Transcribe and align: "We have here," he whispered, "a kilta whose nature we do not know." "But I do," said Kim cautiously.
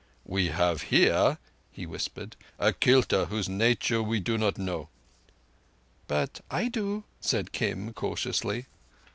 "We 0.25 0.47
have 0.47 0.81
here," 0.89 1.37
he 1.71 1.85
whispered, 1.85 2.35
"a 2.57 2.73
kilta 2.73 3.27
whose 3.27 3.47
nature 3.47 4.01
we 4.01 4.19
do 4.19 4.35
not 4.35 4.57
know." 4.57 4.89
"But 6.07 6.41
I 6.49 6.69
do," 6.69 7.03
said 7.19 7.51
Kim 7.51 7.93
cautiously. 7.93 8.65